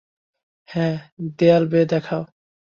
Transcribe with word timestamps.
হ্যাঁ, 0.69 0.95
দেয়াল 1.37 1.63
বেয়ে 1.67 1.85
দেখাও। 1.85 2.23